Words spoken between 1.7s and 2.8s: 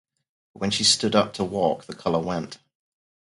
the colour went.